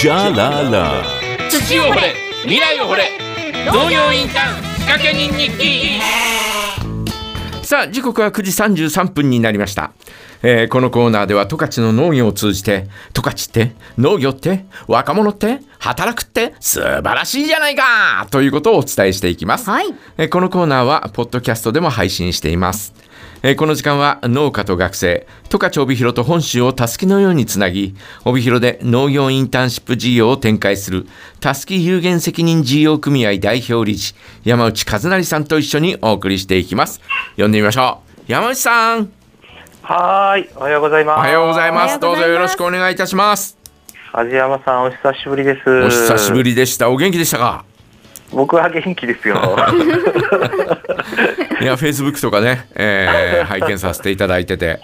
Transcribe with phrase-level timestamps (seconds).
[0.00, 1.02] じゃらら。
[1.50, 3.10] 土を掘れ未来を掘れ。
[3.66, 6.00] 農業インターン仕掛け人日記。
[7.64, 9.92] さあ時刻は9時33分になりました、
[10.42, 19.86] えーこのコーナーでは十勝の農業を通じて十勝って農業って若者って働くって素晴らしいじゃないかということをお伝えしていきます、はい。
[20.16, 22.94] えーこのコーナーはポッドキャストでも配信しています
[23.42, 27.94] えーこの時間は農家と学生十勝帯広と本州をたすきのようにつなぎ
[28.24, 31.06] 帯広で農業インターンシップ事業を展開する
[31.40, 37.00] たすき有限責任事業組合代表理事山内和成さんと一緒にお送りしていきます
[37.36, 39.10] 呼んでみましょう山内さん
[39.82, 41.18] はーい、おはようございます。
[41.18, 43.56] おはようございますおはようございますどうぞよろしくお願いいたします
[44.12, 45.70] 梶山さん、お久しぶりです。
[45.70, 46.42] お久しぶ。
[46.42, 47.64] りでしたお元気でしたか？
[48.32, 49.36] 僕は元気ですよ。
[51.60, 54.80] いや、フェイスブックとかね、えー 拝見させていただいてて、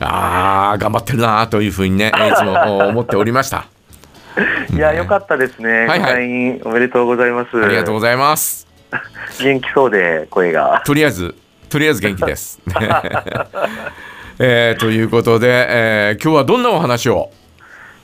[0.00, 3.66] あー、頑張ってるなというふうにね、いつも思っておりました。
[4.72, 5.86] いや、よかったですね。
[5.86, 7.62] はいはいおめでとうございます。
[7.64, 8.66] ありがとうございます。
[9.42, 10.82] 元気そうで、声が。
[10.84, 11.34] とりあえず、
[11.68, 12.60] とりあえず元気です。
[14.38, 17.30] えーということで、えー今日はどんなお話を？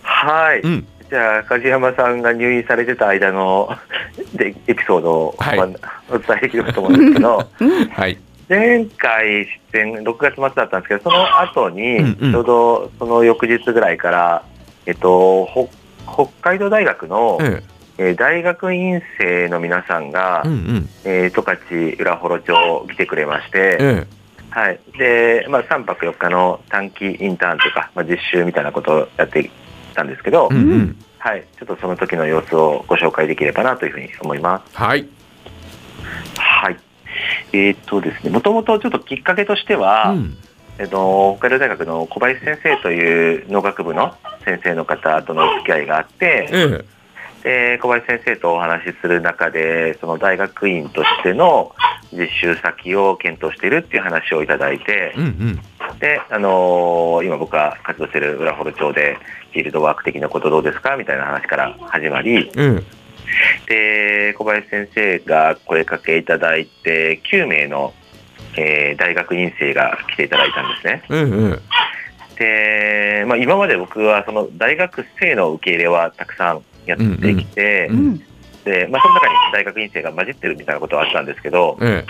[0.03, 0.61] はい。
[0.61, 3.69] うんじゃあ、梶山さんが入院されてた間の
[4.35, 5.59] でエピソードを、はい。
[5.59, 7.43] まあお伝えできればと思うんですけど、
[7.93, 8.19] はい。
[8.48, 14.43] 前回出演、6月末だったんですけど、その後に、ちょうどその翌日ぐらいから、
[14.87, 15.69] えっと、ほ
[16.07, 17.63] 北海道大学の、え
[17.98, 18.11] え。
[18.13, 20.89] ー大学院生の皆さんが、ーうんうん。
[21.05, 24.07] えー十勝浦幌町来てくれまして、え
[24.51, 24.81] はい。
[24.97, 29.51] でまあ、3泊4日の短期インターンというか、まあ、実習みたいなことをやってき
[29.97, 31.05] たんですけど、ーうんうん。
[31.19, 34.77] はい、ちょっとその時の様子をご紹介できればなというふうに思います。
[34.77, 35.08] はい。
[36.36, 36.77] はい
[37.52, 40.36] えーっとですね、もともとちょっときっかけとしては、うん
[40.78, 46.84] えっと、北海道大学の小林先生という農学部の先生の方とのお付き合いがあって、えー
[47.47, 51.77] で小林先生とお話しする中でその大学院としての
[52.12, 55.61] 実習先を検討しているっていう話をいただいてうんうん。
[55.98, 59.19] で、あのー今僕が活動している浦幌町で
[59.52, 62.51] フィールドワーク的なことどうですかみたいな話から始まり。
[62.57, 62.85] えー
[63.69, 67.92] で小林先生が声かけいただいて9名の、
[68.57, 71.02] えー大学院生が来ていただいたんですね。
[71.11, 71.61] えー
[72.39, 78.23] で、まあ、今まで僕はその大学生の受け入れはたくさんやってきて、うんうん。
[78.64, 82.05] でまあ、その中に大学院生が混じってるみたいなことはあったんですけど、え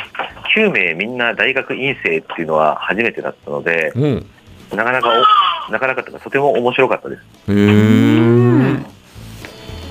[0.57, 4.01] 9名みんな大学院生っていうのは初めてだったので、ー
[4.73, 4.77] うん。
[4.77, 5.11] なかなか
[5.69, 7.23] お、なかなかとても面白かったです。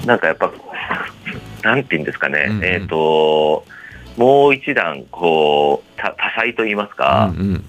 [0.08, 0.52] なんかやっぱ、
[1.64, 2.66] なんていうんですかね、うんうん。
[2.66, 3.64] えっ、と、
[4.18, 7.64] もう一段、こう、た多彩と言いますか、うん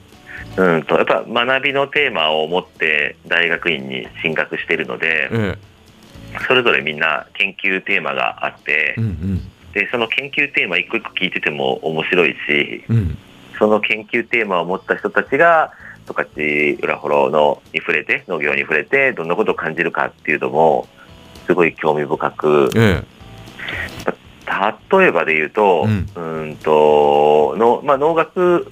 [0.57, 0.77] うん。
[0.77, 5.59] うん、と、やっぱ学びのテーマを持って大学院に進学しているので、え
[6.49, 12.97] それぞれみんな研究テーマがあってーう、んで、その研究テーマ一個一個聞いてても面白いし、うん。
[12.97, 13.19] うん。
[13.59, 15.70] その研究テーマを持った人たちが、
[16.06, 20.88] 十勝浦幌のに触れて、農業に触れて、どんなことを感じるかっていうのも、
[21.47, 23.03] すごい興味深く、え
[24.91, 25.84] 例えばで言うと、
[26.16, 28.70] ううんん、との、まあ、農学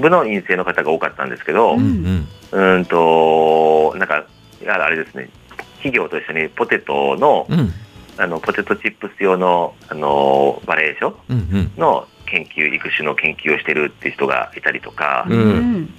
[0.00, 2.84] 部の院生の方が多かったんですけど、ーううんんうん。
[2.86, 4.24] と、なんか、
[4.66, 5.28] あれですね、
[5.76, 7.72] 企業と一緒にポテトの、うん
[8.16, 11.72] あの、ポテトチップス用の、あの、バレーショうんうん。
[11.76, 15.94] の研究、育種の研究をしてるっていう人がいたりとか、うんうん。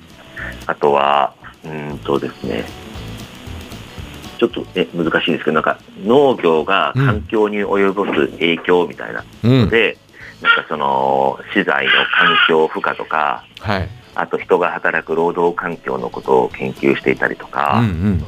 [0.66, 1.34] あとは、
[1.64, 2.64] うんとですね、
[4.38, 9.70] ちょっとね、難しいんですけど、なんか農業が環境に及ぼす影響みたいなうん。
[9.70, 9.98] で、
[10.42, 13.90] なんかその資材の環境負荷とか、はい。
[14.16, 18.24] あと人が働く労働環境のことを研究していたりとうか、ん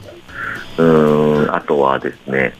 [0.77, 2.53] うーん、あとはですね、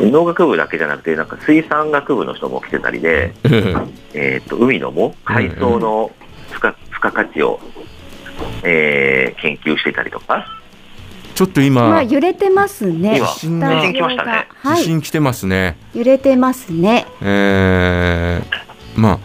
[0.00, 3.94] 農学部だけじゃなくて、なんか水産学部の人も来てたりで、うん。
[4.14, 6.10] えっ、と、海のも海藻の
[6.48, 7.60] 付加付加価値を、
[8.62, 10.46] えー研究していたりとか、
[11.36, 13.18] ちょっとま今あ、揺れてますね。
[13.18, 14.76] 今地震が地震来ましたねはい。
[14.78, 15.76] 地震来てますね。
[15.94, 17.06] 揺れてますね。
[17.20, 19.18] えー、まあ、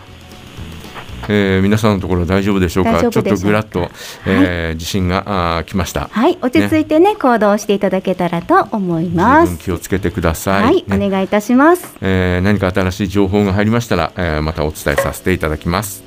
[1.30, 3.00] えー皆さんのところ大丈夫でしょうか？
[3.00, 3.90] ちょっとぐらっと、
[4.26, 5.24] えー地震が
[5.58, 6.10] あー来ました。
[6.12, 6.38] はい。
[6.42, 9.58] 落ち着いてね、行動していただけたらと思います。
[9.60, 10.64] 気をつけてください。
[10.64, 10.84] はい。
[10.88, 11.96] ねお願いいたします。
[12.02, 16.04] えー何か新しい情報が入りましたら、えーまたお伝えさせていただきます。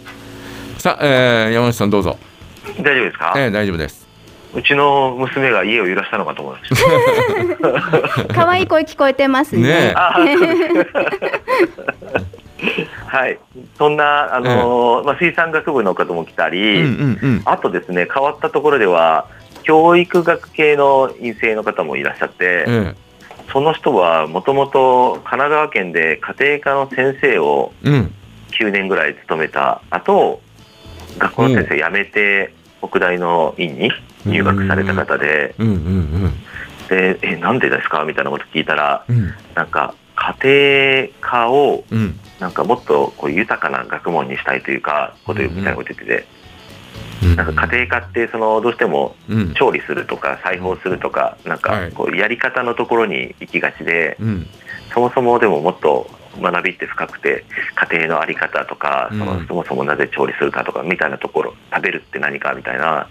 [0.78, 2.18] さあ、えー山内さんどうぞ。
[2.80, 4.04] 大丈夫ですか、えー大丈夫です。
[4.54, 6.76] うちの娘が家を揺らしたのかと思いまし
[8.28, 8.28] た。
[8.34, 9.62] 可愛い声聞こえてますね。
[9.62, 9.94] ね
[13.14, 13.38] はい、
[13.78, 17.42] そんな、あのーまあ、水産学部の方も来たうんり、うんうん。
[17.44, 19.28] あとですね、変わったところでは、
[19.62, 22.94] 教育学系の院生の方もいらっしゃって、え
[23.52, 28.12] その人はもともと神奈川県で家庭科の先生をうん。
[28.50, 30.40] 9年ぐらい勤めた後
[31.18, 33.90] 学校の先生辞めて北大の院に
[34.24, 36.32] 入学された方でうんうん。
[36.88, 38.04] でえなんでですか？
[38.04, 39.32] みたいなこと聞いたらうん。
[39.54, 39.94] なんか
[40.42, 42.18] 家庭科をうん。
[42.40, 46.26] なんかもっとこう豊かな学問にしたいというかことみたいなこと言ってて。
[47.22, 47.36] うん。
[47.36, 49.54] なんか家庭科ってそのどうしてもうん。
[49.54, 51.90] 調理するとか裁縫するとかなんはい。
[51.90, 54.46] かこうやり方のところに行きがちでうん。
[54.92, 56.08] そもそもでももっと
[56.40, 57.44] 学びって深くて
[57.90, 59.26] 家庭の在り方とかそうん。
[59.26, 63.08] のそもそもなぜ調理するかとかみたいなところ食べるって何かみたいな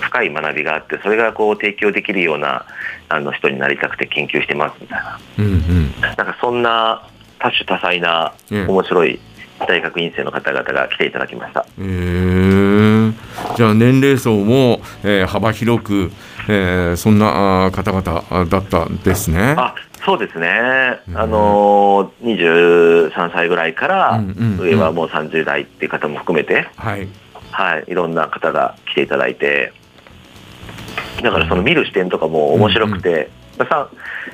[0.00, 2.66] 深い学びがあってそれがこう提供できるような
[3.08, 5.18] あの人になりたくて研究してますみたいな。
[5.38, 6.00] うんうん。
[6.00, 7.06] なんかそんな
[7.38, 9.18] 多種多彩なええ面白い
[9.66, 11.66] 大学院生の方々が来ていただきました。
[11.78, 13.12] えー。
[13.56, 16.12] じゃあ年齢層も、えー幅広く、
[16.48, 19.54] えーそんな方々だったんですね。
[19.58, 19.74] あ
[20.04, 21.18] そうですね、うん。
[21.18, 24.66] あのー23歳ぐらいからうんうんうん。
[24.66, 27.08] 上はもう30代っていう方も含めて、はい。
[27.50, 29.72] はい、いろんな方が来ていただいて、
[31.22, 33.88] だからその見る視点とかも面白くて、まあ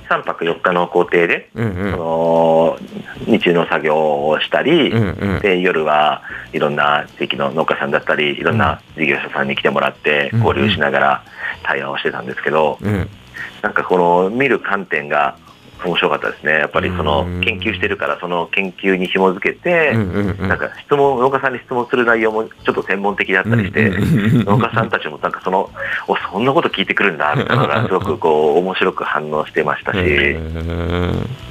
[0.08, 1.92] 3, 3泊4日の工程で、うんうん。
[1.92, 2.78] その
[3.26, 5.40] 日中の作業をしたり、うんうん。
[5.40, 6.22] で夜は
[6.52, 10.44] いろんな地域の農家さんだったりいろんな事業者さんに来てもらってうん。
[10.44, 11.24] 交流しながら
[11.62, 13.08] 対話をしてたんですけど、うん。
[13.62, 15.36] なんかこの見る観点が
[15.84, 16.52] 面白かったですね。
[16.52, 17.40] やっぱりそのうん。
[17.40, 25.70] 研究してるからその研究に紐づけて、なんか質問農家さんに質問する内容もちょっと専門的だったりして、うん農家さんたちもなんかその
[26.08, 30.40] おそんなこと聞いてくるんだみたいなのがすごくこう面白く反応してましたし、えうん、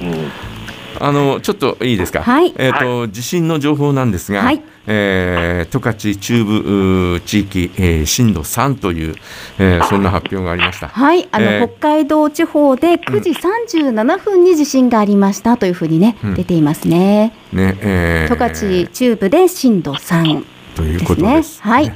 [0.00, 0.55] ー
[1.00, 2.22] あのちょっといいですか？
[2.22, 9.14] はいえっ、と、地震の情報なんですが、はいえー十勝中部地域、えー震度3という、
[9.58, 10.88] えーそんな発表がありました。
[10.88, 17.32] はい、あの、えー北海道地方で9時37分に地震がありましたというふうにね、うん出ていますね。
[17.52, 20.44] ね、えー十勝中部で震度3
[20.76, 21.60] ということです。。
[21.62, 21.92] はい、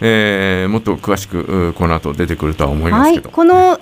[0.00, 3.30] えーもっと詳しくうこの後出てくるとは思いまはい、すけど。
[3.30, 3.78] この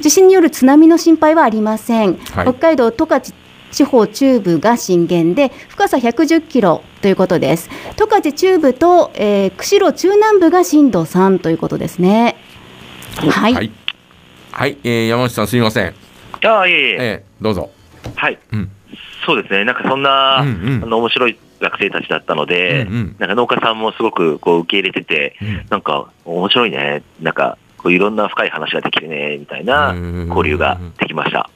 [0.00, 2.14] 地震による津波の心配はありません。
[2.32, 3.34] はい北海道十勝
[3.70, 7.70] 地方中部が震源で深さ110キロということです。
[7.96, 12.36] 十勝中部と、えー釧路中南部が震度3ということですね。
[13.16, 13.70] はい、はい、
[14.52, 14.76] はい。
[14.84, 15.94] えー山内さんすみません。
[16.44, 17.70] ああいえいえ、えーどうぞ。
[18.16, 18.70] はい、うん。
[19.24, 19.64] そうですね。
[19.64, 20.82] なんかそんな、うんうん。
[20.84, 23.16] あの面白い学生たちだったので、うんうん。
[23.18, 25.66] なんか農家さんもすごくこう受け入れてて、うん。
[25.70, 30.26] なんか面白いね、なんかこういろんな深い話ができるねみたいなうん。
[30.28, 31.48] 交流ができました。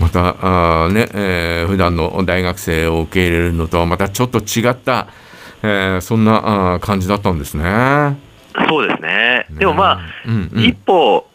[0.00, 5.08] またあーね、えー普段の大学生を受け入れるのとはまたちょっと違った、
[5.62, 8.16] えーそんなあー感じだったんですね。
[8.68, 9.46] そうですね。
[9.50, 10.64] でもまあ、うんうん。
[10.64, 11.26] 一歩、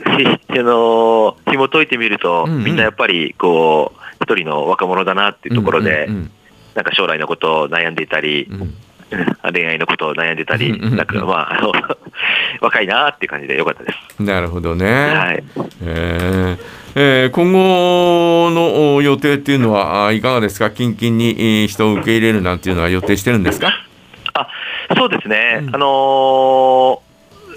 [0.00, 2.64] しあの紐解いてみると、うんうん。
[2.64, 6.30] みんなやっぱりこう一人の若者だなっていうところで、うん
[6.74, 8.74] なんか将来のことを悩んでいたり、うんうん。
[9.54, 10.96] 恋愛のことを悩んでたり、うんうんうん。
[10.96, 11.72] なんかまああの
[12.60, 14.22] 若いなっていう感じでよかったです。
[14.22, 14.86] なるほどね。
[14.86, 15.44] はい。
[15.82, 16.58] えー
[16.98, 20.70] えー今後のお予定っていうのはあいかがですか？
[20.70, 23.70] 近々にえー人を受け入れるなんていうのは予定してるんですか？
[24.34, 24.48] あ
[24.96, 27.06] そうですね、うんあのー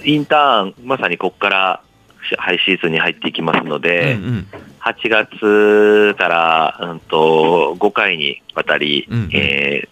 [0.06, 1.82] インターン、まさにここから
[2.38, 4.48] ハイシーズンに入っていきますので、うんうん
[4.80, 9.90] 8月から、うん、と5回にわたり、うんうんえー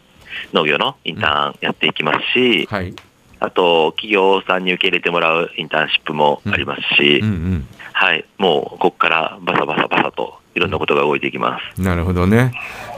[0.54, 2.94] 農業のインターンやっていきますし、はい。
[3.40, 11.80] あと企業さんに受け入れてもらうインターンシップもありますし、うんはい、もうここからバサバサバサといろんなことが動いていきます。
[11.80, 12.52] うん、なるほどね。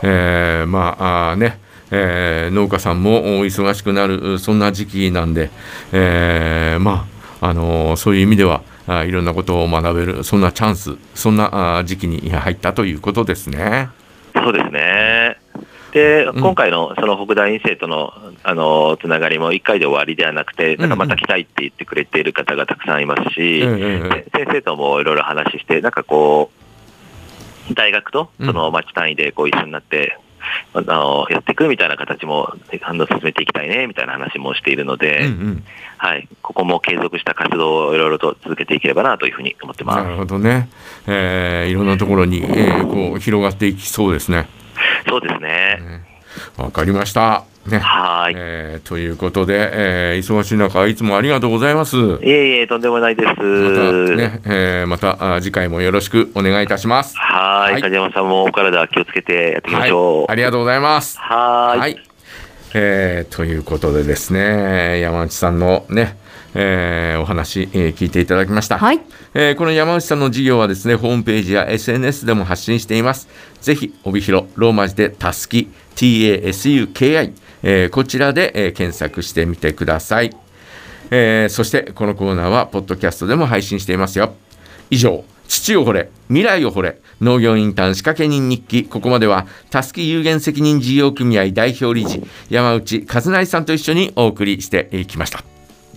[0.03, 1.59] えーまあね、
[1.91, 5.49] えー農家さんもお忙しくなるそんな時期なんで、
[5.91, 7.07] えーま
[7.41, 13.89] ああのーそういう意味ではあいろんなことを学べるそんなチャンスそんなあ時期に入ったということですね。
[14.33, 14.79] そうですね。
[15.91, 16.39] で、うん。
[16.39, 24.09] 今回のその北大院生との、あの、つながりも1回で終わりではなくて、なんかまた来たいって言ってくれている方がたくさんいますし、うんうんうん。
[24.09, 26.51] で先生ともいろいろ話して、なんかこ
[27.69, 30.17] う、大学とその町単位でこう一緒になって、
[30.73, 35.63] あのやっていくみたいな形もあの進めていきたいねみたいな話もしているので、うんうん。
[35.97, 40.03] はい、ここも継続した活動をいろいろと続けていければなというふうに思ってます。
[40.03, 40.69] なるほどね、
[41.07, 44.47] えーいろんなところに、えーこう広がっていきそうですね。
[45.07, 45.39] そうですね。
[45.39, 46.01] ね
[46.57, 47.43] わかりました。
[47.67, 48.33] ねはい。
[48.35, 51.95] えーということで、えー忙しい中いつもありがとうございます。
[51.95, 53.35] まいえいえ、とんでもないです。
[53.35, 53.41] た,、
[54.15, 57.15] ねえーまたあ次回もよろしくお願いいたします。
[57.17, 61.17] はい、はい梶山さんもお体気をつけてやっていきまはいしょう。、ありがとうございます。
[61.19, 61.79] はーい。
[61.79, 62.03] はい。
[62.73, 66.17] えーということでですね、山内さんのね、
[66.55, 69.01] えーお話、えー聞いていただきました、はい。
[69.33, 73.27] えーこの山内さんの事業はですねホームページや SNS でも発信しています。
[73.61, 80.31] ぜひ帯広ローマ字でたすき TASUKI、えーこちらで、えー検索してみてください、
[81.11, 84.33] えーそしてこのコーナーはポッドキャストでも配信していますよ。
[84.89, 88.83] 以上土を掘れ未来を掘れ農業インターン仕掛け人日記。
[88.85, 95.43] ここまではたすき有限責任事業組合代表理事山内和成さんと一緒にお送りしていきました